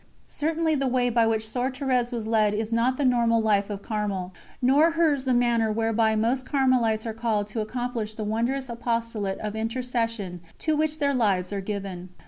[0.25, 3.83] Certainly the way by which Soeur Thérèse was led is not the normal life of
[3.83, 9.37] Carmel, nor hers the manner whereby most Carmelites are called to accomplish the wondrous apostolate
[9.41, 12.09] of intercession to which their lives are given.